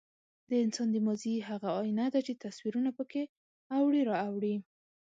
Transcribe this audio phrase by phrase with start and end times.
[0.49, 3.23] د انسان د ماضي هغه ایینه ده، چې تصویرونه پکې
[3.77, 4.55] اوړي را اوړي.